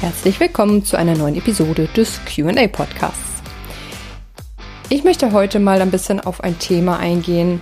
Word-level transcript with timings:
Herzlich 0.00 0.40
willkommen 0.40 0.84
zu 0.84 0.96
einer 0.98 1.16
neuen 1.16 1.34
Episode 1.34 1.88
des 1.96 2.20
QA 2.26 2.68
Podcasts. 2.68 3.42
Ich 4.90 5.02
möchte 5.02 5.32
heute 5.32 5.60
mal 5.60 5.80
ein 5.80 5.90
bisschen 5.90 6.20
auf 6.20 6.44
ein 6.44 6.58
Thema 6.58 6.98
eingehen, 6.98 7.60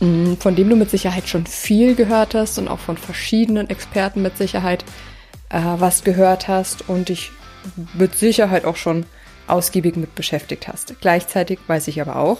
mm, 0.00 0.34
von 0.34 0.56
dem 0.56 0.70
du 0.70 0.76
mit 0.76 0.90
Sicherheit 0.90 1.28
schon 1.28 1.44
viel 1.44 1.94
gehört 1.94 2.34
hast 2.34 2.58
und 2.58 2.68
auch 2.68 2.78
von 2.78 2.96
verschiedenen 2.96 3.68
Experten 3.68 4.22
mit 4.22 4.38
Sicherheit 4.38 4.84
äh, 5.52 5.60
was 5.78 6.02
gehört 6.04 6.48
hast 6.48 6.88
und 6.88 7.08
dich 7.08 7.30
mit 7.94 8.16
Sicherheit 8.16 8.64
auch 8.64 8.76
schon 8.76 9.06
ausgiebig 9.46 9.96
mit 9.96 10.14
beschäftigt 10.14 10.68
hast. 10.68 10.94
Gleichzeitig 11.00 11.58
weiß 11.66 11.88
ich 11.88 12.00
aber 12.00 12.16
auch, 12.16 12.38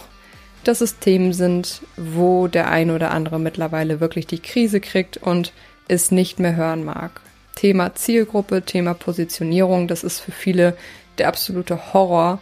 dass 0.63 0.81
es 0.81 0.99
Themen 0.99 1.33
sind, 1.33 1.81
wo 1.97 2.47
der 2.47 2.69
ein 2.69 2.91
oder 2.91 3.11
andere 3.11 3.39
mittlerweile 3.39 3.99
wirklich 3.99 4.27
die 4.27 4.39
Krise 4.39 4.79
kriegt 4.79 5.17
und 5.17 5.53
es 5.87 6.11
nicht 6.11 6.39
mehr 6.39 6.55
hören 6.55 6.83
mag. 6.83 7.21
Thema 7.55 7.93
Zielgruppe, 7.93 8.63
Thema 8.63 8.93
Positionierung, 8.93 9.87
das 9.87 10.03
ist 10.03 10.19
für 10.19 10.31
viele 10.31 10.75
der 11.17 11.27
absolute 11.27 11.93
Horror. 11.93 12.39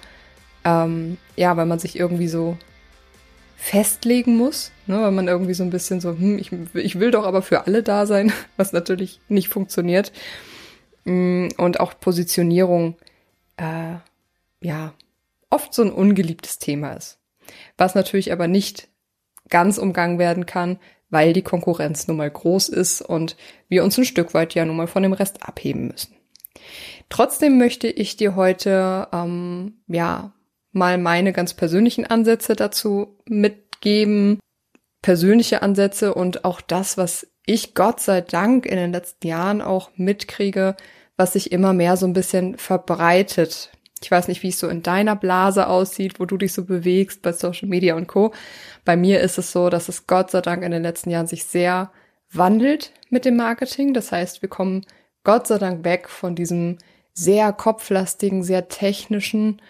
Ähm, 0.63 1.17
ja, 1.35 1.57
weil 1.57 1.65
man 1.65 1.79
sich 1.79 1.99
irgendwie 1.99 2.27
so 2.27 2.57
festlegen 3.57 4.37
muss, 4.37 4.71
ne, 4.87 5.01
weil 5.01 5.11
man 5.11 5.27
irgendwie 5.27 5.53
so 5.53 5.63
ein 5.63 5.69
bisschen 5.69 6.01
so, 6.01 6.11
hm, 6.11 6.39
ich, 6.39 6.51
ich 6.73 6.99
will 6.99 7.11
doch 7.11 7.25
aber 7.25 7.41
für 7.41 7.65
alle 7.65 7.83
da 7.83 8.05
sein, 8.05 8.31
was 8.57 8.73
natürlich 8.73 9.19
nicht 9.27 9.49
funktioniert. 9.49 10.11
Mm, 11.03 11.47
und 11.57 11.79
auch 11.79 11.99
Positionierung, 11.99 12.95
äh, 13.57 13.95
ja, 14.61 14.93
oft 15.49 15.73
so 15.73 15.81
ein 15.81 15.91
ungeliebtes 15.91 16.59
Thema 16.59 16.93
ist. 16.93 17.19
Was 17.77 17.95
natürlich 17.95 18.31
aber 18.31 18.47
nicht 18.47 18.87
ganz 19.49 19.77
umgangen 19.77 20.19
werden 20.19 20.45
kann, 20.45 20.79
weil 21.09 21.33
die 21.33 21.41
Konkurrenz 21.41 22.07
nun 22.07 22.17
mal 22.17 22.31
groß 22.31 22.69
ist 22.69 23.01
und 23.01 23.35
wir 23.67 23.83
uns 23.83 23.97
ein 23.97 24.05
Stück 24.05 24.33
weit 24.33 24.55
ja 24.55 24.65
nun 24.65 24.77
mal 24.77 24.87
von 24.87 25.03
dem 25.03 25.13
Rest 25.13 25.43
abheben 25.43 25.87
müssen. 25.87 26.15
Trotzdem 27.09 27.57
möchte 27.57 27.87
ich 27.87 28.15
dir 28.15 28.35
heute 28.35 29.09
ähm, 29.11 29.81
ja 29.87 30.33
mal 30.71 30.97
meine 30.97 31.33
ganz 31.33 31.53
persönlichen 31.53 32.05
Ansätze 32.05 32.55
dazu 32.55 33.17
mitgeben, 33.25 34.39
persönliche 35.01 35.61
Ansätze 35.61 36.13
und 36.13 36.45
auch 36.45 36.61
das, 36.61 36.97
was 36.97 37.27
ich 37.51 37.73
Gott 37.73 37.99
sei 37.99 38.21
Dank 38.21 38.65
in 38.65 38.77
den 38.77 38.91
letzten 38.91 39.27
Jahren 39.27 39.61
auch 39.61 39.89
mitkriege, 39.95 40.75
was 41.17 41.33
sich 41.33 41.51
immer 41.51 41.73
mehr 41.73 41.97
so 41.97 42.05
ein 42.05 42.13
bisschen 42.13 42.57
verbreitet 42.57 43.71
ich 44.01 44.09
weiß 44.09 44.27
nicht, 44.27 44.41
wie 44.43 44.49
es 44.49 44.59
so 44.59 44.67
in 44.67 44.81
deiner 44.83 45.15
Blase 45.15 45.67
aussieht, 45.67 46.19
wo 46.19 46.25
du 46.25 46.37
dich 46.37 46.53
so 46.53 46.65
bewegst 46.65 47.21
bei 47.21 47.33
Social 47.33 47.67
Media 47.69 47.95
und 47.95 48.07
Co. 48.07 48.33
Bei 48.83 48.97
mir 48.97 49.21
ist 49.21 49.37
es 49.37 49.51
so, 49.51 49.69
dass 49.69 49.89
es 49.89 50.07
Gott 50.07 50.31
sei 50.31 50.41
Dank 50.41 50.63
in 50.63 50.71
den 50.71 50.81
letzten 50.81 51.11
Jahren 51.11 51.27
sich 51.27 51.45
sehr 51.45 51.91
wandelt 52.31 52.91
mit 53.09 53.25
dem 53.25 53.35
Marketing. 53.35 53.93
Das 53.93 54.11
heißt, 54.11 54.41
wir 54.41 54.49
kommen 54.49 54.85
Gott 55.23 55.47
sei 55.47 55.59
Dank 55.59 55.85
weg 55.85 56.09
von 56.09 56.35
diesem 56.35 56.79
sehr 57.13 57.53
kopflastigen, 57.53 58.41
sehr 58.41 58.69
technischen, 58.69 59.61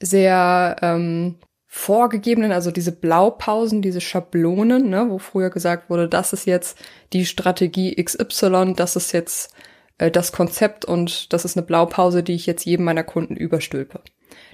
sehr 0.00 0.76
ähm, 0.82 1.36
vorgegebenen, 1.74 2.52
also 2.52 2.70
diese 2.70 2.92
Blaupausen, 2.92 3.80
diese 3.80 4.02
Schablonen, 4.02 4.90
ne, 4.90 5.06
wo 5.08 5.16
früher 5.16 5.48
gesagt 5.48 5.88
wurde, 5.88 6.06
das 6.06 6.34
ist 6.34 6.44
jetzt 6.46 6.76
die 7.14 7.24
Strategie 7.24 7.94
XY, 7.96 8.74
das 8.76 8.94
ist 8.94 9.12
jetzt 9.12 9.54
äh, 9.96 10.10
das 10.10 10.32
Konzept 10.32 10.84
und 10.84 11.32
das 11.32 11.46
ist 11.46 11.56
eine 11.56 11.64
Blaupause, 11.64 12.22
die 12.22 12.34
ich 12.34 12.44
jetzt 12.44 12.66
jedem 12.66 12.84
meiner 12.84 13.04
Kunden 13.04 13.36
überstülpe. 13.36 14.02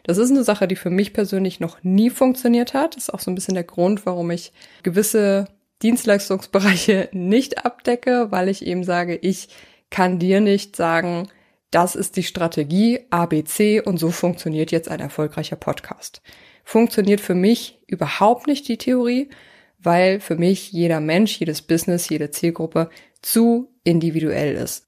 Das 0.05 0.17
ist 0.17 0.31
eine 0.31 0.45
Sache, 0.45 0.69
die 0.69 0.77
für 0.77 0.91
mich 0.91 1.13
persönlich 1.13 1.59
noch 1.59 1.83
nie 1.83 2.09
funktioniert 2.09 2.73
hat. 2.73 2.95
Das 2.95 3.09
ist 3.09 3.11
auch 3.15 3.19
so 3.21 3.33
ein 3.33 3.35
bisschen 3.35 3.55
der 3.55 3.65
Grund, 3.65 4.07
warum 4.07 4.31
ich 4.31 4.53
gewisse 4.85 5.49
Dienstleistungsbereiche 5.83 7.09
nicht 7.13 7.65
abdecke, 7.65 8.29
weil 8.31 8.49
ich 8.49 8.65
eben 8.65 8.85
sage, 8.85 9.17
ich 9.17 9.49
kann 9.91 10.21
dir 10.21 10.41
nicht 10.41 10.77
sagen, 10.77 11.29
das 11.73 11.97
ist 11.97 12.17
die 12.17 12.23
Strategie 12.23 13.01
ABC 13.11 13.81
und 13.81 13.99
so 13.99 14.13
funktioniert 14.13 14.71
jetzt 14.71 14.89
ein 14.89 15.01
erfolgreicher 15.01 15.57
Podcast. 15.57 16.23
Funktioniert 16.69 17.23
für 17.23 17.35
mich 17.35 17.83
überhaupt 17.87 18.47
nicht 18.47 18.69
die 18.69 18.77
Theorie, 18.77 19.31
weil 19.79 20.21
für 20.21 20.37
mich 20.37 20.71
jeder 20.71 21.01
Mensch, 21.01 21.41
jedes 21.41 21.63
Business, 21.63 22.11
jede 22.11 22.31
Zielgruppe 22.31 22.91
zu 23.23 23.73
individuell 23.85 24.55
ist. 24.55 24.87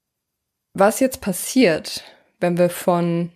Was 0.75 0.99
jetzt 0.99 1.21
passiert, 1.21 2.03
wenn 2.39 2.59
wir 2.59 2.69
von 2.69 3.31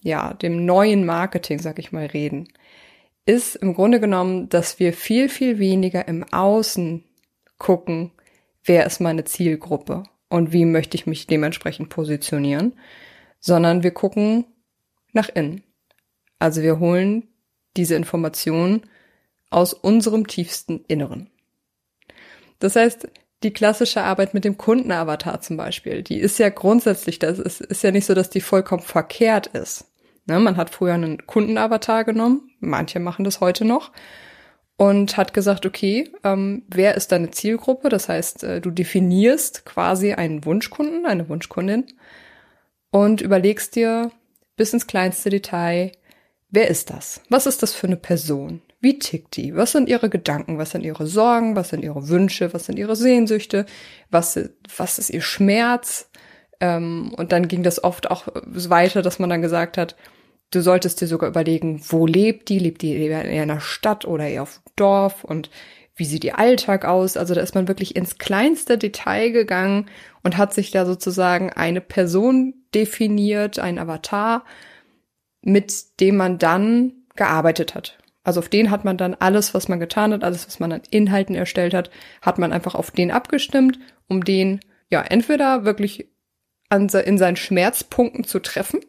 ja, 0.00 0.32
dem 0.32 0.64
neuen 0.64 1.04
Marketing, 1.04 1.58
sag 1.58 1.78
ich 1.78 1.92
mal, 1.92 2.06
reden, 2.06 2.48
ist 3.26 3.56
im 3.56 3.74
Grunde 3.74 4.00
genommen, 4.00 4.48
dass 4.48 4.78
wir 4.78 4.94
viel, 4.94 5.28
viel 5.28 5.58
weniger 5.58 6.08
im 6.08 6.24
Außen 6.32 7.04
gucken, 7.58 8.12
wer 8.64 8.86
ist 8.86 9.00
meine 9.02 9.24
Zielgruppe 9.24 10.04
und 10.30 10.54
wie 10.54 10.64
möchte 10.64 10.96
ich 10.96 11.06
mich 11.06 11.26
dementsprechend 11.26 11.90
positionieren, 11.90 12.78
sondern 13.40 13.82
wir 13.82 13.90
gucken 13.90 14.46
nach 15.12 15.28
innen. 15.28 15.64
Also 16.38 16.62
wir 16.62 16.78
holen 16.78 17.29
diese 17.76 17.94
Informationen 17.94 18.82
aus 19.50 19.72
unserem 19.72 20.26
tiefsten 20.26 20.84
Inneren. 20.86 21.30
Das 22.58 22.76
heißt, 22.76 23.08
die 23.42 23.52
klassische 23.52 24.02
Arbeit 24.02 24.34
mit 24.34 24.44
dem 24.44 24.58
Kundenavatar 24.58 25.40
zum 25.40 25.56
Beispiel, 25.56 26.02
die 26.02 26.18
ist 26.18 26.38
ja 26.38 26.50
grundsätzlich, 26.50 27.18
das 27.18 27.38
ist, 27.38 27.60
ist 27.60 27.82
ja 27.82 27.90
nicht 27.90 28.06
so, 28.06 28.14
dass 28.14 28.30
die 28.30 28.40
vollkommen 28.40 28.82
verkehrt 28.82 29.48
ist. 29.48 29.86
Ne, 30.26 30.38
man 30.38 30.56
hat 30.56 30.70
früher 30.70 30.94
einen 30.94 31.26
Kundenavatar 31.26 32.04
genommen, 32.04 32.50
manche 32.60 33.00
machen 33.00 33.24
das 33.24 33.40
heute 33.40 33.64
noch, 33.64 33.90
und 34.76 35.16
hat 35.16 35.34
gesagt, 35.34 35.66
okay, 35.66 36.10
ähm, 36.24 36.62
wer 36.68 36.94
ist 36.94 37.12
deine 37.12 37.30
Zielgruppe? 37.30 37.88
Das 37.88 38.08
heißt, 38.08 38.44
äh, 38.44 38.60
du 38.60 38.70
definierst 38.70 39.64
quasi 39.64 40.12
einen 40.12 40.44
Wunschkunden, 40.44 41.04
eine 41.04 41.28
Wunschkundin 41.28 41.86
und 42.90 43.20
überlegst 43.20 43.76
dir 43.76 44.10
bis 44.56 44.72
ins 44.72 44.86
kleinste 44.86 45.30
Detail, 45.30 45.92
wer 46.50 46.68
ist 46.68 46.90
das? 46.90 47.20
Was 47.28 47.46
ist 47.46 47.62
das 47.62 47.74
für 47.74 47.86
eine 47.86 47.96
Person? 47.96 48.62
Wie 48.80 48.98
tickt 48.98 49.36
die? 49.36 49.54
Was 49.54 49.72
sind 49.72 49.88
ihre 49.88 50.08
Gedanken? 50.08 50.58
Was 50.58 50.70
sind 50.70 50.84
ihre 50.84 51.06
Sorgen? 51.06 51.56
Was 51.56 51.70
sind 51.70 51.82
ihre 51.82 52.08
Wünsche? 52.08 52.52
Was 52.54 52.66
sind 52.66 52.78
ihre 52.78 52.96
Sehnsüchte? 52.96 53.66
Was, 54.10 54.38
was 54.76 54.98
ist 54.98 55.10
ihr 55.10 55.20
Schmerz? 55.20 56.10
Ähm, 56.60 57.12
und 57.16 57.32
dann 57.32 57.48
ging 57.48 57.62
das 57.62 57.82
oft 57.82 58.10
auch 58.10 58.28
weiter, 58.34 59.02
dass 59.02 59.18
man 59.18 59.30
dann 59.30 59.42
gesagt 59.42 59.76
hat, 59.76 59.96
du 60.50 60.62
solltest 60.62 61.00
dir 61.00 61.06
sogar 61.06 61.28
überlegen, 61.28 61.82
wo 61.88 62.06
lebt 62.06 62.48
die? 62.48 62.58
Lebt 62.58 62.82
die 62.82 62.94
eher 62.94 63.24
in 63.24 63.40
einer 63.40 63.60
Stadt 63.60 64.04
oder 64.04 64.26
eher 64.26 64.42
auf 64.42 64.60
Dorf? 64.76 65.24
Und 65.24 65.50
wie 65.94 66.04
sieht 66.06 66.24
ihr 66.24 66.38
Alltag 66.38 66.86
aus? 66.86 67.18
Also 67.18 67.34
da 67.34 67.42
ist 67.42 67.54
man 67.54 67.68
wirklich 67.68 67.96
ins 67.96 68.16
kleinste 68.16 68.78
Detail 68.78 69.30
gegangen 69.30 69.90
und 70.22 70.38
hat 70.38 70.54
sich 70.54 70.70
da 70.70 70.86
sozusagen 70.86 71.52
eine 71.52 71.82
Person 71.82 72.54
definiert, 72.74 73.58
ein 73.58 73.78
Avatar, 73.78 74.44
mit 75.42 76.00
dem 76.00 76.16
man 76.16 76.38
dann 76.38 76.92
gearbeitet 77.16 77.74
hat. 77.74 77.98
Also 78.22 78.40
auf 78.40 78.48
den 78.48 78.70
hat 78.70 78.84
man 78.84 78.96
dann 78.96 79.14
alles, 79.14 79.54
was 79.54 79.68
man 79.68 79.80
getan 79.80 80.12
hat, 80.12 80.24
alles, 80.24 80.46
was 80.46 80.60
man 80.60 80.72
an 80.72 80.82
Inhalten 80.90 81.34
erstellt 81.34 81.74
hat, 81.74 81.90
hat 82.20 82.38
man 82.38 82.52
einfach 82.52 82.74
auf 82.74 82.90
den 82.90 83.10
abgestimmt, 83.10 83.78
um 84.08 84.24
den 84.24 84.60
ja 84.90 85.00
entweder 85.02 85.64
wirklich 85.64 86.08
an, 86.68 86.88
in 86.88 87.18
seinen 87.18 87.36
Schmerzpunkten 87.36 88.24
zu 88.24 88.40
treffen, 88.40 88.80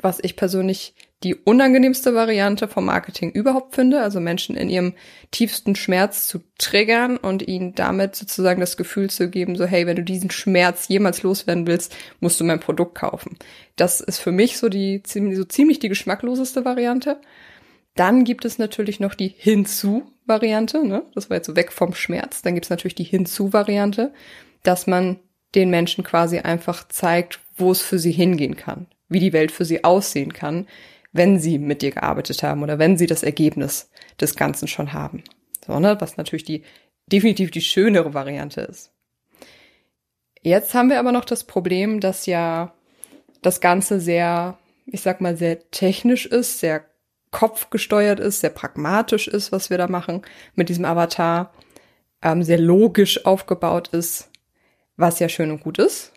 was 0.00 0.20
ich 0.22 0.36
persönlich 0.36 0.94
die 1.22 1.34
unangenehmste 1.34 2.14
Variante 2.14 2.68
vom 2.68 2.84
Marketing 2.84 3.30
überhaupt 3.30 3.74
finde, 3.74 4.00
also 4.00 4.20
Menschen 4.20 4.56
in 4.56 4.68
ihrem 4.68 4.94
tiefsten 5.30 5.76
Schmerz 5.76 6.26
zu 6.26 6.40
triggern 6.58 7.16
und 7.16 7.46
ihnen 7.46 7.74
damit 7.74 8.16
sozusagen 8.16 8.60
das 8.60 8.76
Gefühl 8.76 9.10
zu 9.10 9.30
geben, 9.30 9.56
so 9.56 9.64
hey, 9.64 9.86
wenn 9.86 9.96
du 9.96 10.02
diesen 10.02 10.30
Schmerz 10.30 10.88
jemals 10.88 11.22
loswerden 11.22 11.66
willst, 11.66 11.94
musst 12.20 12.40
du 12.40 12.44
mein 12.44 12.60
Produkt 12.60 12.96
kaufen. 12.96 13.38
Das 13.76 14.00
ist 14.00 14.18
für 14.18 14.32
mich 14.32 14.58
so 14.58 14.68
die 14.68 15.02
so 15.04 15.44
ziemlich 15.44 15.78
die 15.78 15.88
geschmackloseste 15.88 16.64
Variante. 16.64 17.20
Dann 17.94 18.24
gibt 18.24 18.44
es 18.44 18.58
natürlich 18.58 19.00
noch 19.00 19.14
die 19.14 19.34
Hinzu-Variante, 19.36 20.86
ne? 20.86 21.02
das 21.14 21.28
war 21.28 21.36
jetzt 21.36 21.46
so 21.46 21.56
weg 21.56 21.72
vom 21.72 21.94
Schmerz. 21.94 22.42
Dann 22.42 22.54
gibt 22.54 22.66
es 22.66 22.70
natürlich 22.70 22.94
die 22.94 23.04
Hinzu-Variante, 23.04 24.12
dass 24.62 24.86
man 24.86 25.18
den 25.54 25.70
Menschen 25.70 26.02
quasi 26.02 26.38
einfach 26.38 26.88
zeigt, 26.88 27.40
wo 27.56 27.70
es 27.70 27.82
für 27.82 27.98
sie 27.98 28.12
hingehen 28.12 28.56
kann, 28.56 28.86
wie 29.08 29.20
die 29.20 29.34
Welt 29.34 29.52
für 29.52 29.64
sie 29.64 29.84
aussehen 29.84 30.32
kann, 30.32 30.66
wenn 31.12 31.38
sie 31.38 31.58
mit 31.58 31.82
dir 31.82 31.90
gearbeitet 31.90 32.42
haben 32.42 32.62
oder 32.62 32.78
wenn 32.78 32.96
sie 32.96 33.06
das 33.06 33.22
Ergebnis 33.22 33.90
des 34.20 34.34
Ganzen 34.34 34.66
schon 34.66 34.92
haben. 34.92 35.22
So, 35.64 35.78
ne? 35.78 35.96
Was 36.00 36.16
natürlich 36.16 36.44
die 36.44 36.64
definitiv 37.06 37.50
die 37.50 37.60
schönere 37.60 38.14
Variante 38.14 38.62
ist. 38.62 38.92
Jetzt 40.40 40.74
haben 40.74 40.88
wir 40.88 40.98
aber 40.98 41.12
noch 41.12 41.24
das 41.24 41.44
Problem, 41.44 42.00
dass 42.00 42.26
ja 42.26 42.74
das 43.42 43.60
Ganze 43.60 44.00
sehr, 44.00 44.58
ich 44.86 45.02
sag 45.02 45.20
mal, 45.20 45.36
sehr 45.36 45.70
technisch 45.70 46.26
ist, 46.26 46.60
sehr 46.60 46.84
kopfgesteuert 47.30 48.20
ist, 48.20 48.40
sehr 48.40 48.50
pragmatisch 48.50 49.28
ist, 49.28 49.52
was 49.52 49.70
wir 49.70 49.78
da 49.78 49.88
machen 49.88 50.22
mit 50.54 50.68
diesem 50.68 50.84
Avatar, 50.84 51.52
ähm, 52.22 52.42
sehr 52.42 52.58
logisch 52.58 53.24
aufgebaut 53.24 53.88
ist, 53.88 54.30
was 54.96 55.18
ja 55.18 55.28
schön 55.28 55.50
und 55.50 55.62
gut 55.62 55.78
ist. 55.78 56.12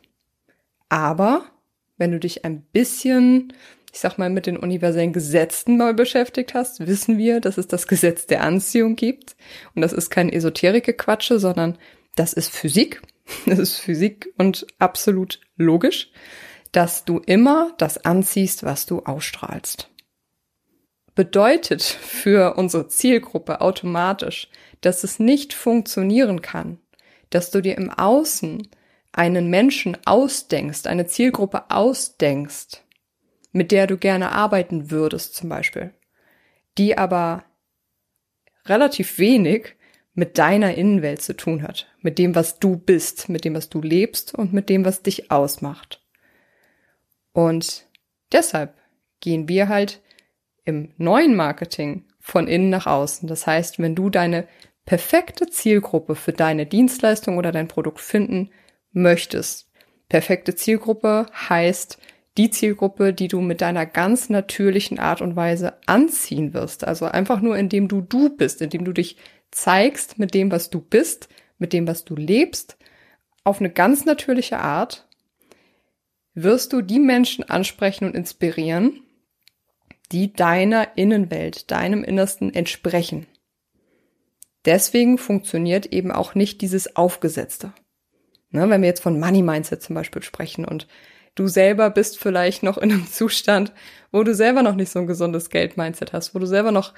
Aber 0.89 1.45
wenn 1.97 2.11
du 2.11 2.19
dich 2.19 2.45
ein 2.45 2.61
bisschen, 2.61 3.53
ich 3.95 4.01
sag 4.01 4.17
mal, 4.17 4.29
mit 4.29 4.45
den 4.45 4.57
universellen 4.57 5.13
Gesetzen 5.13 5.77
mal 5.77 5.93
beschäftigt 5.93 6.53
hast, 6.53 6.85
wissen 6.85 7.17
wir, 7.17 7.39
dass 7.39 7.57
es 7.57 7.69
das 7.69 7.87
Gesetz 7.87 8.27
der 8.27 8.43
Anziehung 8.43 8.97
gibt. 8.97 9.37
Und 9.73 9.83
das 9.83 9.93
ist 9.93 10.09
kein 10.09 10.29
Esoterik-Quatsche, 10.29 11.39
sondern 11.39 11.77
das 12.15 12.33
ist 12.33 12.49
Physik. 12.49 13.01
Das 13.45 13.57
ist 13.57 13.77
Physik 13.77 14.33
und 14.37 14.67
absolut 14.79 15.39
logisch, 15.55 16.11
dass 16.73 17.05
du 17.05 17.19
immer 17.19 17.73
das 17.77 17.97
anziehst, 18.03 18.63
was 18.63 18.85
du 18.85 18.99
ausstrahlst. 18.99 19.89
Bedeutet 21.15 21.81
für 21.81 22.55
unsere 22.57 22.87
Zielgruppe 22.89 23.61
automatisch, 23.61 24.49
dass 24.81 25.05
es 25.05 25.19
nicht 25.19 25.53
funktionieren 25.53 26.41
kann, 26.41 26.79
dass 27.29 27.49
du 27.49 27.61
dir 27.61 27.77
im 27.77 27.89
Außen 27.89 28.67
einen 29.13 29.49
Menschen 29.49 29.97
ausdenkst, 30.05 30.85
eine 30.85 31.07
Zielgruppe 31.07 31.71
ausdenkst, 31.71 32.84
mit 33.55 33.71
der 33.71 33.87
du 33.87 33.97
gerne 33.97 34.33
arbeiten 34.33 34.91
würdest 34.91 35.33
zum 35.33 35.47
Beispiel, 35.47 35.93
die 36.77 36.97
aber 36.97 37.45
relativ 38.65 39.17
wenig 39.17 39.75
mit 40.13 40.37
deiner 40.37 40.75
Innenwelt 40.75 41.21
zu 41.21 41.37
tun 41.37 41.63
hat, 41.63 41.87
mit 42.01 42.19
dem, 42.19 42.35
was 42.35 42.59
du 42.59 42.75
bist, 42.75 43.29
mit 43.29 43.45
dem, 43.45 43.55
was 43.55 43.69
du 43.69 43.81
lebst 43.81 44.35
und 44.35 44.51
mit 44.51 44.67
dem, 44.67 44.83
was 44.83 45.03
dich 45.03 45.31
ausmacht. 45.31 46.05
Und 47.31 47.85
deshalb 48.33 48.75
gehen 49.21 49.47
wir 49.47 49.69
halt 49.69 50.01
im 50.65 50.93
neuen 50.97 51.33
Marketing 51.33 52.09
von 52.19 52.49
innen 52.49 52.69
nach 52.69 52.87
außen. 52.87 53.29
Das 53.29 53.47
heißt, 53.47 53.79
wenn 53.79 53.95
du 53.95 54.09
deine 54.09 54.49
perfekte 54.85 55.47
Zielgruppe 55.47 56.15
für 56.15 56.33
deine 56.33 56.65
Dienstleistung 56.65 57.37
oder 57.37 57.53
dein 57.53 57.69
Produkt 57.69 58.01
finden 58.01 58.51
möchtest. 58.91 59.71
Perfekte 60.09 60.55
Zielgruppe 60.55 61.27
heißt 61.49 61.99
die 62.37 62.49
Zielgruppe, 62.49 63.13
die 63.13 63.27
du 63.27 63.39
mit 63.41 63.61
deiner 63.61 63.85
ganz 63.85 64.29
natürlichen 64.29 64.99
Art 64.99 65.21
und 65.21 65.35
Weise 65.35 65.77
anziehen 65.85 66.53
wirst. 66.53 66.85
Also 66.85 67.05
einfach 67.05 67.41
nur, 67.41 67.57
indem 67.57 67.87
du 67.87 68.01
du 68.01 68.29
bist, 68.29 68.61
indem 68.61 68.83
du 68.83 68.91
dich 68.91 69.17
zeigst 69.51 70.19
mit 70.19 70.33
dem, 70.33 70.51
was 70.51 70.69
du 70.69 70.81
bist, 70.81 71.29
mit 71.57 71.71
dem, 71.71 71.87
was 71.87 72.03
du 72.03 72.15
lebst, 72.15 72.77
auf 73.43 73.59
eine 73.59 73.69
ganz 73.69 74.05
natürliche 74.05 74.59
Art, 74.59 75.07
wirst 76.33 76.73
du 76.73 76.81
die 76.81 76.99
Menschen 76.99 77.43
ansprechen 77.45 78.05
und 78.05 78.15
inspirieren, 78.15 79.01
die 80.11 80.33
deiner 80.33 80.97
Innenwelt, 80.97 81.71
deinem 81.71 82.03
Innersten 82.03 82.53
entsprechen. 82.53 83.27
Deswegen 84.65 85.17
funktioniert 85.17 85.85
eben 85.87 86.11
auch 86.11 86.35
nicht 86.35 86.61
dieses 86.61 86.95
Aufgesetzte. 86.95 87.71
Ne, 88.49 88.69
wenn 88.69 88.81
wir 88.81 88.87
jetzt 88.87 89.03
von 89.03 89.19
Money 89.19 89.41
Mindset 89.41 89.81
zum 89.81 89.95
Beispiel 89.95 90.23
sprechen 90.23 90.65
und 90.65 90.87
du 91.35 91.47
selber 91.47 91.89
bist 91.89 92.17
vielleicht 92.17 92.63
noch 92.63 92.77
in 92.77 92.91
einem 92.91 93.07
Zustand, 93.11 93.73
wo 94.11 94.23
du 94.23 94.33
selber 94.33 94.63
noch 94.63 94.75
nicht 94.75 94.91
so 94.91 94.99
ein 94.99 95.07
gesundes 95.07 95.49
Geld-Mindset 95.49 96.13
hast, 96.13 96.33
wo 96.33 96.39
du 96.39 96.45
selber 96.45 96.71
noch 96.71 96.93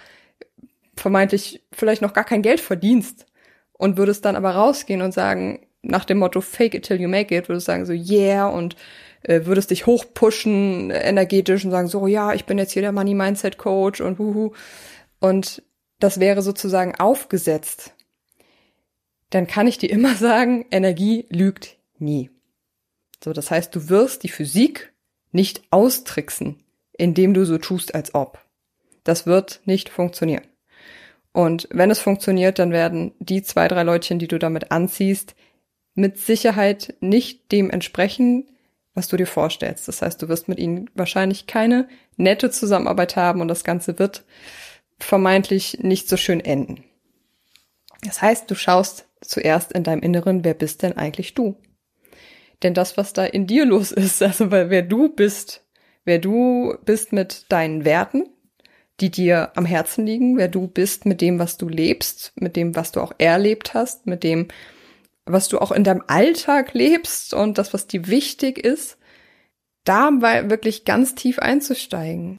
vermeintlich 0.96 1.64
vielleicht 1.72 2.02
noch 2.02 2.14
gar 2.14 2.24
kein 2.24 2.42
Geld 2.42 2.60
verdienst 2.60 3.26
und 3.74 3.98
würdest 3.98 4.26
dann 4.26 4.36
aber 4.36 4.52
rausgehen 4.52 5.02
und 5.02 5.14
sagen, 5.14 5.68
nach 5.84 6.06
dem 6.06 6.18
Motto 6.18 6.42
Fake 6.42 6.74
it 6.74 6.84
till 6.84 7.00
you 7.00 7.08
make 7.08 7.36
it, 7.36 7.50
würdest 7.50 7.68
sagen 7.68 7.86
so 7.86 7.94
yeah 7.94 8.48
und 8.48 8.76
äh, 9.24 9.42
würdest 9.46 9.70
dich 9.72 9.86
hochpushen 9.86 10.90
energetisch 10.90 11.64
und 11.66 11.72
sagen 11.72 11.88
so 11.88 12.08
ja, 12.08 12.34
ich 12.34 12.46
bin 12.46 12.58
jetzt 12.58 12.72
hier 12.72 12.82
der 12.82 12.92
Money 12.92 13.14
Mindset 13.14 13.58
Coach 13.58 14.02
und 14.02 14.18
huhu 14.18 14.54
und 15.20 15.62
das 16.00 16.20
wäre 16.20 16.42
sozusagen 16.42 16.96
aufgesetzt 16.96 17.94
dann 19.30 19.48
kann 19.48 19.68
ich 19.68 19.78
dir 19.78 19.90
immer 19.90 20.16
sagen, 20.16 20.66
Energie 20.72 21.26
lügt 21.30 21.78
nie. 21.98 22.30
So, 23.24 23.34
das 23.34 23.52
heißt, 23.52 23.76
du 23.76 23.90
wirst 23.90 24.24
die 24.24 24.30
Physik 24.30 24.94
nicht 25.32 25.64
austricksen, 25.72 26.64
indem 26.94 27.34
du 27.34 27.46
so 27.46 27.58
tust, 27.58 27.96
als 27.96 28.16
ob. 28.16 28.40
Das 29.04 29.26
wird 29.26 29.62
nicht 29.66 29.90
funktionieren. 29.90 30.46
Und 31.32 31.68
wenn 31.72 31.92
es 31.92 32.00
funktioniert, 32.00 32.60
dann 32.60 32.72
werden 32.72 33.14
die 33.20 33.44
zwei, 33.44 33.68
drei 33.68 33.84
Leutchen, 33.84 34.20
die 34.20 34.28
du 34.28 34.40
damit 34.40 34.72
anziehst, 34.72 35.36
mit 35.94 36.18
Sicherheit 36.18 36.96
nicht 37.00 37.52
dem 37.52 37.70
entsprechen, 37.70 38.48
was 38.94 39.08
du 39.08 39.18
dir 39.18 39.28
vorstellst. 39.28 39.88
Das 39.88 40.02
heißt, 40.02 40.22
du 40.22 40.28
wirst 40.30 40.48
mit 40.48 40.58
ihnen 40.58 40.90
wahrscheinlich 40.96 41.46
keine 41.46 41.88
nette 42.16 42.50
Zusammenarbeit 42.50 43.16
haben 43.16 43.42
und 43.42 43.48
das 43.48 43.64
Ganze 43.64 44.00
wird 44.00 44.26
vermeintlich 44.98 45.80
nicht 45.82 46.10
so 46.10 46.18
schön 46.18 46.40
enden. 46.40 46.84
Das 48.04 48.22
heißt, 48.22 48.50
du 48.50 48.56
schaust 48.56 49.06
zuerst 49.22 49.72
in 49.72 49.84
deinem 49.84 50.02
Inneren, 50.02 50.44
wer 50.44 50.54
bist 50.54 50.82
denn 50.82 50.98
eigentlich 50.98 51.34
du? 51.34 51.56
Denn 52.64 52.74
das, 52.74 52.98
was 52.98 53.14
da 53.14 53.26
in 53.26 53.48
dir 53.48 53.66
los 53.66 53.92
ist, 53.92 54.22
also 54.24 54.52
wer 54.52 54.82
du 54.82 55.10
bist, 55.10 55.66
wer 56.06 56.20
du 56.20 56.76
bist 56.86 57.14
mit 57.14 57.46
deinen 57.50 57.86
Werten, 57.86 58.30
die 59.00 59.12
dir 59.12 59.52
am 59.56 59.66
Herzen 59.66 60.06
liegen, 60.06 60.38
wer 60.38 60.48
du 60.48 60.68
bist 60.68 61.06
mit 61.06 61.22
dem, 61.22 61.38
was 61.38 61.58
du 61.58 61.70
lebst, 61.70 62.34
mit 62.36 62.56
dem, 62.56 62.76
was 62.76 62.92
du 62.92 63.02
auch 63.02 63.14
erlebt 63.20 63.74
hast, 63.74 64.08
mit 64.08 64.24
dem, 64.24 64.48
was 65.26 65.50
du 65.50 65.60
auch 65.60 65.72
in 65.72 65.84
deinem 65.84 66.04
Alltag 66.08 66.74
lebst 66.74 67.34
und 67.34 67.58
das, 67.58 67.74
was 67.74 67.86
dir 67.86 68.08
wichtig 68.08 68.58
ist, 68.58 68.98
da 69.84 70.10
wirklich 70.50 70.84
ganz 70.84 71.16
tief 71.16 71.40
einzusteigen. 71.40 72.38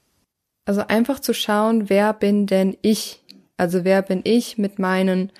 Also 0.66 0.82
einfach 0.86 1.20
zu 1.20 1.32
schauen, 1.32 1.88
wer 1.88 2.12
bin 2.12 2.46
denn 2.46 2.76
ich? 2.82 3.24
Also 3.56 3.84
wer 3.84 4.02
bin 4.02 4.20
ich 4.24 4.58
mit 4.58 4.78
meinen 4.78 5.32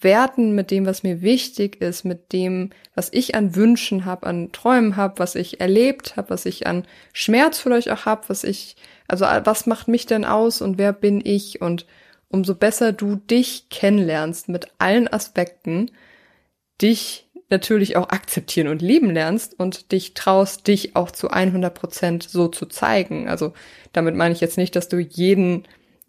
Werten, 0.00 0.54
mit 0.54 0.70
dem, 0.70 0.84
was 0.84 1.02
mir 1.02 1.22
wichtig 1.22 1.80
ist, 1.80 2.04
mit 2.04 2.32
dem, 2.32 2.70
was 2.94 3.08
ich 3.12 3.34
an 3.34 3.54
Wünschen 3.56 4.04
habe, 4.04 4.26
an 4.26 4.52
Träumen 4.52 4.96
habe, 4.96 5.18
was 5.18 5.34
ich 5.34 5.60
erlebt 5.60 6.16
habe, 6.16 6.30
was 6.30 6.44
ich 6.44 6.66
an 6.66 6.86
Schmerz 7.12 7.58
vielleicht 7.58 7.90
auch 7.90 8.04
habe, 8.04 8.28
was 8.28 8.44
ich, 8.44 8.76
also 9.08 9.24
was 9.24 9.66
macht 9.66 9.88
mich 9.88 10.06
denn 10.06 10.24
aus 10.24 10.60
und 10.60 10.76
wer 10.76 10.92
bin 10.92 11.22
ich? 11.24 11.62
Und 11.62 11.86
umso 12.28 12.54
besser 12.54 12.92
du 12.92 13.16
dich 13.16 13.68
kennenlernst 13.70 14.48
mit 14.48 14.68
allen 14.78 15.08
Aspekten, 15.08 15.90
dich 16.82 17.26
natürlich 17.48 17.96
auch 17.96 18.08
akzeptieren 18.10 18.68
und 18.68 18.82
lieben 18.82 19.10
lernst 19.10 19.58
und 19.58 19.92
dich 19.92 20.14
traust, 20.14 20.66
dich 20.66 20.96
auch 20.96 21.10
zu 21.10 21.30
100 21.30 21.72
Prozent 21.72 22.22
so 22.24 22.48
zu 22.48 22.66
zeigen. 22.66 23.28
Also 23.28 23.52
damit 23.92 24.14
meine 24.16 24.34
ich 24.34 24.40
jetzt 24.40 24.58
nicht, 24.58 24.74
dass 24.74 24.88
du 24.88 24.98
jeden 24.98 25.66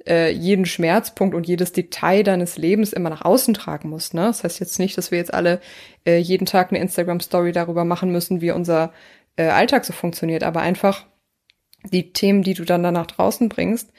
äh, 0.07 0.31
jeden 0.31 0.65
Schmerzpunkt 0.65 1.35
und 1.35 1.47
jedes 1.47 1.71
Detail 1.71 2.23
deines 2.23 2.57
Lebens 2.57 2.93
immer 2.93 3.09
nach 3.09 3.23
außen 3.23 3.53
tragen 3.53 3.89
musst. 3.89 4.13
Ne? 4.13 4.21
Das 4.21 4.43
heißt 4.43 4.59
jetzt 4.59 4.79
nicht, 4.79 4.97
dass 4.97 5.11
wir 5.11 5.17
jetzt 5.17 5.33
alle 5.33 5.59
äh, 6.05 6.17
jeden 6.17 6.45
Tag 6.45 6.71
eine 6.71 6.79
Instagram-Story 6.79 7.51
darüber 7.51 7.85
machen 7.85 8.11
müssen, 8.11 8.41
wie 8.41 8.51
unser 8.51 8.93
äh, 9.35 9.47
Alltag 9.47 9.85
so 9.85 9.93
funktioniert, 9.93 10.43
aber 10.43 10.61
einfach 10.61 11.05
die 11.83 12.11
Themen, 12.13 12.43
die 12.43 12.53
du 12.53 12.65
dann 12.65 12.83
da 12.83 12.91
nach 12.91 13.07
draußen 13.07 13.49
bringst, 13.49 13.91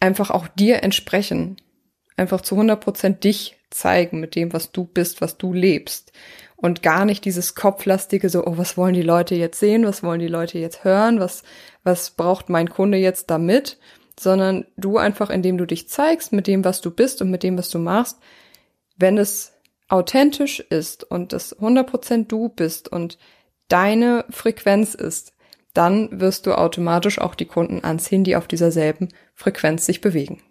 einfach 0.00 0.30
auch 0.30 0.48
dir 0.48 0.82
entsprechen. 0.82 1.56
Einfach 2.16 2.40
zu 2.40 2.54
100 2.54 2.80
Prozent 2.80 3.24
dich 3.24 3.56
zeigen 3.70 4.20
mit 4.20 4.34
dem, 4.34 4.52
was 4.52 4.72
du 4.72 4.84
bist, 4.84 5.20
was 5.20 5.38
du 5.38 5.52
lebst. 5.52 6.12
Und 6.56 6.82
gar 6.82 7.04
nicht 7.04 7.24
dieses 7.24 7.54
kopflastige 7.54 8.28
so, 8.28 8.46
oh, 8.46 8.56
was 8.56 8.76
wollen 8.76 8.94
die 8.94 9.02
Leute 9.02 9.34
jetzt 9.34 9.58
sehen? 9.58 9.84
Was 9.84 10.02
wollen 10.02 10.20
die 10.20 10.28
Leute 10.28 10.58
jetzt 10.58 10.84
hören? 10.84 11.18
Was, 11.18 11.42
was 11.82 12.10
braucht 12.10 12.48
mein 12.48 12.68
Kunde 12.70 12.98
jetzt 12.98 13.30
damit? 13.30 13.78
Sondern 14.22 14.66
du 14.76 14.98
einfach, 14.98 15.30
indem 15.30 15.58
du 15.58 15.66
dich 15.66 15.88
zeigst 15.88 16.32
mit 16.32 16.46
dem, 16.46 16.64
was 16.64 16.80
du 16.80 16.90
bist 16.90 17.22
und 17.22 17.30
mit 17.30 17.42
dem, 17.42 17.58
was 17.58 17.70
du 17.70 17.78
machst, 17.78 18.18
wenn 18.96 19.18
es 19.18 19.52
authentisch 19.88 20.60
ist 20.60 21.04
und 21.04 21.32
das 21.32 21.58
100% 21.58 22.26
du 22.26 22.48
bist 22.48 22.88
und 22.88 23.18
deine 23.68 24.24
Frequenz 24.30 24.94
ist, 24.94 25.34
dann 25.74 26.20
wirst 26.20 26.46
du 26.46 26.54
automatisch 26.54 27.18
auch 27.18 27.34
die 27.34 27.46
Kunden 27.46 27.82
anziehen, 27.84 28.24
die 28.24 28.36
auf 28.36 28.46
dieser 28.46 28.70
selben 28.70 29.08
Frequenz 29.34 29.86
sich 29.86 30.00
bewegen. 30.00 30.42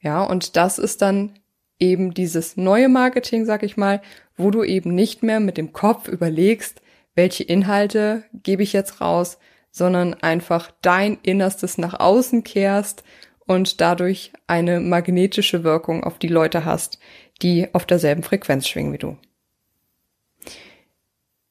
Ja, 0.00 0.22
und 0.22 0.56
das 0.56 0.78
ist 0.78 1.02
dann 1.02 1.38
eben 1.78 2.14
dieses 2.14 2.56
neue 2.56 2.88
Marketing, 2.88 3.44
sag 3.44 3.62
ich 3.62 3.76
mal, 3.76 4.00
wo 4.36 4.50
du 4.50 4.64
eben 4.64 4.94
nicht 4.94 5.22
mehr 5.22 5.40
mit 5.40 5.56
dem 5.56 5.72
Kopf 5.72 6.08
überlegst, 6.08 6.82
welche 7.14 7.44
Inhalte 7.44 8.24
gebe 8.32 8.62
ich 8.62 8.72
jetzt 8.72 9.00
raus, 9.00 9.38
sondern 9.74 10.14
einfach 10.14 10.70
dein 10.82 11.18
Innerstes 11.22 11.78
nach 11.78 11.98
außen 11.98 12.44
kehrst 12.44 13.02
und 13.44 13.80
dadurch 13.80 14.32
eine 14.46 14.78
magnetische 14.78 15.64
Wirkung 15.64 16.04
auf 16.04 16.20
die 16.20 16.28
Leute 16.28 16.64
hast, 16.64 17.00
die 17.42 17.74
auf 17.74 17.84
derselben 17.84 18.22
Frequenz 18.22 18.68
schwingen 18.68 18.92
wie 18.92 18.98
du. 18.98 19.18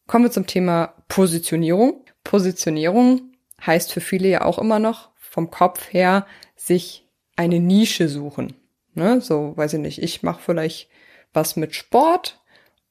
Kommen 0.08 0.24
wir 0.24 0.32
zum 0.32 0.48
Thema 0.48 0.94
Positionierung. 1.10 2.06
Positionierung 2.24 3.34
heißt 3.66 3.92
für 3.92 4.00
viele 4.00 4.30
ja 4.30 4.46
auch 4.46 4.58
immer 4.58 4.80
noch 4.80 5.10
vom 5.18 5.52
Kopf 5.52 5.92
her 5.92 6.26
sich 6.56 7.06
eine 7.36 7.60
Nische 7.60 8.08
suchen. 8.08 8.56
Ne? 8.94 9.20
So, 9.20 9.52
weiß 9.58 9.74
ich 9.74 9.80
nicht, 9.82 10.02
ich 10.02 10.24
mache 10.24 10.42
vielleicht 10.42 10.88
was 11.34 11.58
mit 11.58 11.76
Sport 11.76 12.42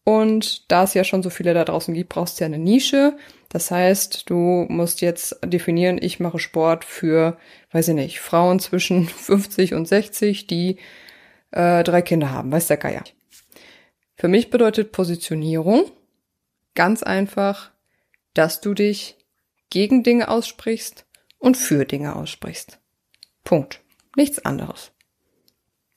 und 0.04 0.70
da 0.70 0.82
es 0.84 0.94
ja 0.94 1.04
schon 1.04 1.22
so 1.22 1.30
viele 1.30 1.54
da 1.54 1.64
draußen 1.64 1.94
gibt, 1.94 2.10
brauchst 2.10 2.38
du 2.38 2.44
ja 2.44 2.46
eine 2.46 2.58
Nische. 2.58 3.16
Das 3.48 3.70
heißt, 3.70 4.28
du 4.28 4.66
musst 4.68 5.00
jetzt 5.00 5.38
definieren, 5.44 5.98
ich 6.00 6.18
mache 6.18 6.38
Sport 6.38 6.84
für, 6.84 7.38
weiß 7.70 7.88
ich 7.88 7.94
nicht, 7.94 8.20
Frauen 8.20 8.58
zwischen 8.58 9.08
50 9.08 9.74
und 9.74 9.86
60, 9.86 10.46
die 10.46 10.78
äh, 11.52 11.84
drei 11.84 12.02
Kinder 12.02 12.30
haben, 12.30 12.50
weiß 12.50 12.66
der 12.66 12.78
Geier. 12.78 13.04
Für 14.16 14.28
mich 14.28 14.50
bedeutet 14.50 14.92
Positionierung 14.92 15.84
ganz 16.74 17.02
einfach, 17.02 17.70
dass 18.34 18.60
du 18.60 18.74
dich 18.74 19.16
gegen 19.70 20.02
Dinge 20.02 20.28
aussprichst 20.28 21.06
und 21.38 21.56
für 21.56 21.84
Dinge 21.84 22.16
aussprichst. 22.16 22.78
Punkt. 23.44 23.80
Nichts 24.16 24.44
anderes. 24.44 24.92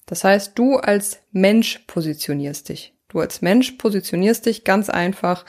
Das 0.05 0.23
heißt, 0.23 0.57
du 0.57 0.77
als 0.77 1.19
Mensch 1.31 1.79
positionierst 1.87 2.69
dich. 2.69 2.94
Du 3.15 3.21
als 3.21 3.41
Mensch 3.41 3.71
positionierst 3.71 4.45
dich 4.45 4.65
ganz 4.65 4.89
einfach. 4.89 5.45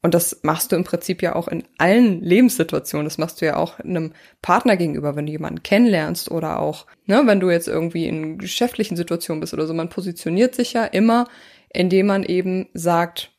Und 0.00 0.14
das 0.14 0.38
machst 0.44 0.70
du 0.70 0.76
im 0.76 0.84
Prinzip 0.84 1.22
ja 1.22 1.34
auch 1.34 1.48
in 1.48 1.64
allen 1.76 2.22
Lebenssituationen. 2.22 3.04
Das 3.04 3.18
machst 3.18 3.40
du 3.40 3.46
ja 3.46 3.56
auch 3.56 3.80
einem 3.80 4.12
Partner 4.42 4.76
gegenüber, 4.76 5.16
wenn 5.16 5.26
du 5.26 5.32
jemanden 5.32 5.64
kennenlernst 5.64 6.30
oder 6.30 6.60
auch, 6.60 6.86
ne, 7.06 7.22
wenn 7.24 7.40
du 7.40 7.50
jetzt 7.50 7.66
irgendwie 7.66 8.06
in 8.06 8.38
geschäftlichen 8.38 8.96
Situationen 8.96 9.40
bist 9.40 9.54
oder 9.54 9.66
so. 9.66 9.74
Man 9.74 9.88
positioniert 9.88 10.54
sich 10.54 10.72
ja 10.72 10.84
immer, 10.84 11.26
indem 11.68 12.06
man 12.06 12.22
eben 12.22 12.68
sagt, 12.74 13.32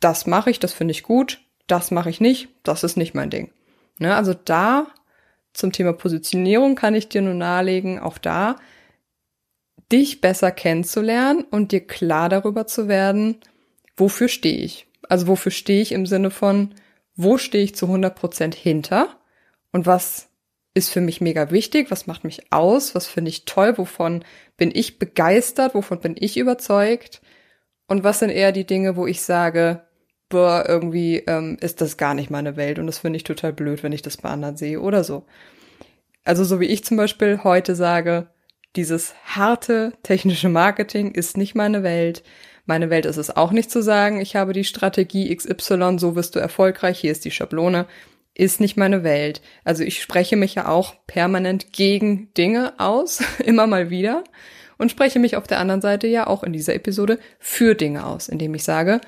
das 0.00 0.26
mache 0.26 0.48
ich, 0.48 0.58
das 0.58 0.72
finde 0.72 0.92
ich 0.92 1.02
gut, 1.02 1.42
das 1.66 1.90
mache 1.90 2.08
ich 2.08 2.18
nicht, 2.18 2.48
das 2.62 2.82
ist 2.82 2.96
nicht 2.96 3.12
mein 3.12 3.28
Ding. 3.28 3.52
Ne, 3.98 4.16
also 4.16 4.32
da 4.32 4.86
zum 5.52 5.70
Thema 5.70 5.92
Positionierung 5.92 6.76
kann 6.76 6.94
ich 6.94 7.10
dir 7.10 7.20
nur 7.20 7.34
nahelegen, 7.34 7.98
auch 7.98 8.16
da 8.16 8.56
dich 9.92 10.20
besser 10.20 10.50
kennenzulernen 10.50 11.44
und 11.50 11.72
dir 11.72 11.86
klar 11.86 12.28
darüber 12.28 12.66
zu 12.66 12.88
werden, 12.88 13.36
wofür 13.96 14.28
stehe 14.28 14.58
ich. 14.58 14.86
Also 15.08 15.26
wofür 15.26 15.52
stehe 15.52 15.82
ich 15.82 15.92
im 15.92 16.06
Sinne 16.06 16.30
von, 16.30 16.74
wo 17.14 17.36
stehe 17.36 17.62
ich 17.64 17.74
zu 17.74 17.86
100 17.86 18.14
Prozent 18.14 18.54
hinter 18.54 19.08
und 19.70 19.86
was 19.86 20.28
ist 20.74 20.90
für 20.90 21.02
mich 21.02 21.20
mega 21.20 21.50
wichtig, 21.50 21.90
was 21.90 22.06
macht 22.06 22.24
mich 22.24 22.50
aus, 22.50 22.94
was 22.94 23.06
finde 23.06 23.28
ich 23.28 23.44
toll, 23.44 23.76
wovon 23.76 24.24
bin 24.56 24.70
ich 24.74 24.98
begeistert, 24.98 25.74
wovon 25.74 26.00
bin 26.00 26.16
ich 26.18 26.38
überzeugt 26.38 27.20
und 27.86 28.04
was 28.04 28.20
sind 28.20 28.30
eher 28.30 28.52
die 28.52 28.64
Dinge, 28.64 28.96
wo 28.96 29.06
ich 29.06 29.20
sage, 29.20 29.82
boah, 30.30 30.64
irgendwie 30.66 31.18
ähm, 31.26 31.58
ist 31.60 31.82
das 31.82 31.98
gar 31.98 32.14
nicht 32.14 32.30
meine 32.30 32.56
Welt 32.56 32.78
und 32.78 32.86
das 32.86 33.00
finde 33.00 33.18
ich 33.18 33.24
total 33.24 33.52
blöd, 33.52 33.82
wenn 33.82 33.92
ich 33.92 34.00
das 34.00 34.16
bei 34.16 34.30
anderen 34.30 34.56
sehe 34.56 34.80
oder 34.80 35.04
so. 35.04 35.26
Also 36.24 36.44
so 36.44 36.58
wie 36.60 36.66
ich 36.66 36.84
zum 36.84 36.96
Beispiel 36.96 37.40
heute 37.44 37.74
sage, 37.74 38.28
dieses 38.76 39.14
harte 39.24 39.92
technische 40.02 40.48
Marketing 40.48 41.12
ist 41.12 41.36
nicht 41.36 41.54
meine 41.54 41.82
Welt. 41.82 42.22
Meine 42.64 42.90
Welt 42.90 43.06
ist 43.06 43.16
es 43.16 43.34
auch 43.34 43.50
nicht 43.50 43.70
zu 43.70 43.82
sagen, 43.82 44.20
ich 44.20 44.36
habe 44.36 44.52
die 44.52 44.64
Strategie 44.64 45.34
XY, 45.34 45.96
so 45.98 46.14
wirst 46.14 46.36
du 46.36 46.38
erfolgreich, 46.38 46.98
hier 46.98 47.12
ist 47.12 47.24
die 47.24 47.30
Schablone, 47.30 47.86
ist 48.34 48.60
nicht 48.60 48.76
meine 48.76 49.04
Welt. 49.04 49.42
Also 49.64 49.82
ich 49.82 50.00
spreche 50.00 50.36
mich 50.36 50.54
ja 50.54 50.68
auch 50.68 50.94
permanent 51.06 51.72
gegen 51.72 52.32
Dinge 52.34 52.74
aus, 52.78 53.22
immer 53.44 53.66
mal 53.66 53.90
wieder, 53.90 54.24
und 54.78 54.90
spreche 54.90 55.18
mich 55.18 55.36
auf 55.36 55.46
der 55.46 55.58
anderen 55.58 55.82
Seite 55.82 56.06
ja 56.06 56.26
auch 56.26 56.42
in 56.42 56.52
dieser 56.52 56.74
Episode 56.74 57.18
für 57.38 57.74
Dinge 57.74 58.06
aus, 58.06 58.28
indem 58.28 58.54
ich 58.54 58.64
sage, 58.64 59.00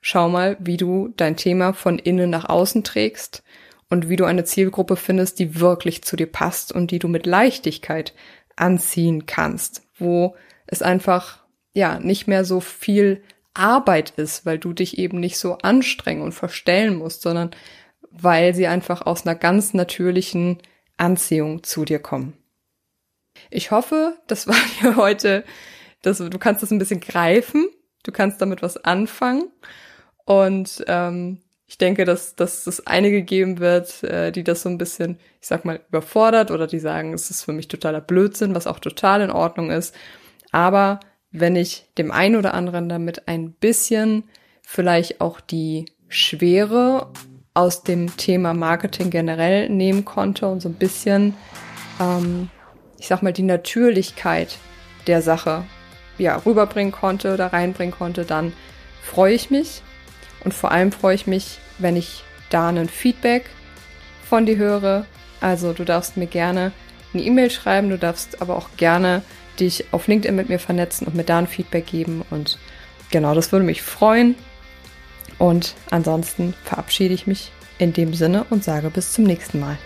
schau 0.00 0.28
mal, 0.28 0.56
wie 0.58 0.76
du 0.76 1.12
dein 1.16 1.36
Thema 1.36 1.72
von 1.74 1.98
innen 1.98 2.30
nach 2.30 2.48
außen 2.48 2.82
trägst 2.82 3.42
und 3.88 4.08
wie 4.08 4.16
du 4.16 4.24
eine 4.24 4.44
Zielgruppe 4.44 4.96
findest, 4.96 5.38
die 5.38 5.60
wirklich 5.60 6.02
zu 6.02 6.16
dir 6.16 6.26
passt 6.26 6.72
und 6.72 6.90
die 6.90 6.98
du 6.98 7.08
mit 7.08 7.24
Leichtigkeit 7.24 8.14
anziehen 8.56 9.26
kannst, 9.26 9.82
wo 9.98 10.34
es 10.66 10.82
einfach 10.82 11.44
ja 11.72 11.98
nicht 12.00 12.26
mehr 12.26 12.44
so 12.44 12.60
viel 12.60 13.22
Arbeit 13.54 14.10
ist, 14.10 14.44
weil 14.44 14.58
du 14.58 14.72
dich 14.72 14.98
eben 14.98 15.20
nicht 15.20 15.38
so 15.38 15.58
anstrengen 15.58 16.22
und 16.22 16.32
verstellen 16.32 16.96
musst, 16.96 17.22
sondern 17.22 17.50
weil 18.10 18.54
sie 18.54 18.66
einfach 18.66 19.02
aus 19.02 19.26
einer 19.26 19.34
ganz 19.34 19.74
natürlichen 19.74 20.58
Anziehung 20.96 21.62
zu 21.62 21.84
dir 21.84 21.98
kommen. 21.98 22.34
Ich 23.50 23.70
hoffe, 23.70 24.16
das 24.26 24.46
war 24.46 24.56
dir 24.80 24.96
heute, 24.96 25.44
dass 26.02 26.18
du 26.18 26.38
kannst 26.38 26.62
das 26.62 26.70
ein 26.70 26.78
bisschen 26.78 27.00
greifen, 27.00 27.68
du 28.02 28.12
kannst 28.12 28.40
damit 28.40 28.62
was 28.62 28.76
anfangen 28.76 29.50
und 30.24 30.84
ähm, 30.86 31.42
ich 31.68 31.78
denke, 31.78 32.04
dass, 32.04 32.36
dass 32.36 32.66
es 32.66 32.86
einige 32.86 33.22
geben 33.22 33.58
wird, 33.58 34.04
äh, 34.04 34.30
die 34.30 34.44
das 34.44 34.62
so 34.62 34.68
ein 34.68 34.78
bisschen, 34.78 35.18
ich 35.40 35.48
sag 35.48 35.64
mal, 35.64 35.80
überfordert 35.88 36.50
oder 36.50 36.66
die 36.66 36.78
sagen, 36.78 37.12
es 37.12 37.30
ist 37.30 37.42
für 37.42 37.52
mich 37.52 37.66
totaler 37.66 38.00
Blödsinn, 38.00 38.54
was 38.54 38.68
auch 38.68 38.78
total 38.78 39.20
in 39.20 39.30
Ordnung 39.30 39.70
ist. 39.70 39.94
Aber 40.52 41.00
wenn 41.32 41.56
ich 41.56 41.86
dem 41.98 42.12
einen 42.12 42.36
oder 42.36 42.54
anderen 42.54 42.88
damit 42.88 43.26
ein 43.26 43.52
bisschen 43.52 44.24
vielleicht 44.62 45.20
auch 45.20 45.40
die 45.40 45.86
Schwere 46.08 47.10
aus 47.52 47.82
dem 47.82 48.16
Thema 48.16 48.54
Marketing 48.54 49.10
generell 49.10 49.68
nehmen 49.68 50.04
konnte 50.04 50.46
und 50.46 50.60
so 50.60 50.68
ein 50.68 50.74
bisschen, 50.74 51.34
ähm, 52.00 52.48
ich 52.98 53.08
sag 53.08 53.22
mal, 53.22 53.32
die 53.32 53.42
Natürlichkeit 53.42 54.56
der 55.08 55.20
Sache 55.20 55.64
ja 56.16 56.36
rüberbringen 56.36 56.92
konnte 56.92 57.34
oder 57.34 57.52
reinbringen 57.52 57.94
konnte, 57.94 58.24
dann 58.24 58.52
freue 59.02 59.34
ich 59.34 59.50
mich 59.50 59.82
und 60.46 60.54
vor 60.54 60.70
allem 60.70 60.92
freue 60.92 61.16
ich 61.16 61.26
mich, 61.26 61.58
wenn 61.78 61.96
ich 61.96 62.22
da 62.50 62.68
ein 62.68 62.88
Feedback 62.88 63.46
von 64.28 64.46
dir 64.46 64.56
höre. 64.56 65.04
Also 65.40 65.72
du 65.72 65.84
darfst 65.84 66.16
mir 66.16 66.28
gerne 66.28 66.70
eine 67.12 67.24
E-Mail 67.24 67.50
schreiben, 67.50 67.90
du 67.90 67.98
darfst 67.98 68.40
aber 68.40 68.54
auch 68.54 68.68
gerne 68.76 69.22
dich 69.58 69.86
auf 69.90 70.06
LinkedIn 70.06 70.36
mit 70.36 70.48
mir 70.48 70.60
vernetzen 70.60 71.04
und 71.08 71.16
mir 71.16 71.24
da 71.24 71.38
ein 71.38 71.48
Feedback 71.48 71.86
geben. 71.86 72.22
Und 72.30 72.60
genau, 73.10 73.34
das 73.34 73.50
würde 73.50 73.66
mich 73.66 73.82
freuen. 73.82 74.36
Und 75.38 75.74
ansonsten 75.90 76.54
verabschiede 76.62 77.12
ich 77.12 77.26
mich 77.26 77.50
in 77.78 77.92
dem 77.92 78.14
Sinne 78.14 78.46
und 78.48 78.62
sage 78.62 78.88
bis 78.90 79.14
zum 79.14 79.24
nächsten 79.24 79.58
Mal. 79.58 79.76